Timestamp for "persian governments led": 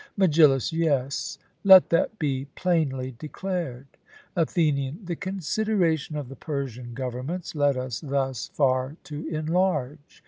6.35-7.77